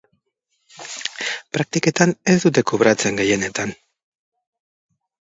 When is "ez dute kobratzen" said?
2.33-3.19